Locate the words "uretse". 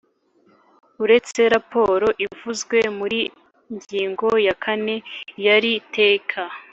1.03-1.41